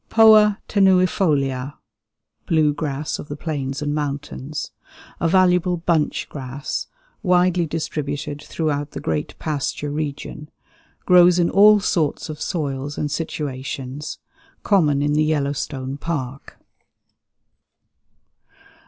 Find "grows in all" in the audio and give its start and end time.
11.05-11.79